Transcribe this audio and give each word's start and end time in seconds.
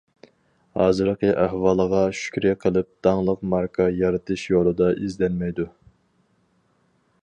ھازىرقى 0.79 1.29
ئەھۋالىغا 1.43 1.99
شۈكرى 2.21 2.55
قىلىپ 2.65 2.91
داڭلىق 3.09 3.45
ماركا 3.55 3.91
يارىتىش 4.01 4.49
يولىدا 4.55 4.93
ئىزدەنمەيدۇ. 4.97 5.73